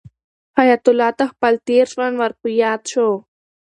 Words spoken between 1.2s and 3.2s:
خپل تېر ژوند ور په یاد شو.